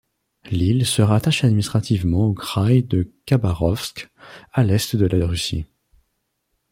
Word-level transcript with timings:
L'île 0.49 0.87
se 0.87 1.03
rattache 1.03 1.43
administrativement 1.43 2.25
au 2.25 2.33
kraï 2.33 2.81
de 2.81 3.13
Khabarovsk, 3.27 4.09
à 4.51 4.63
l'est 4.63 4.95
de 4.95 5.05
la 5.05 5.27
Russie. 5.27 5.67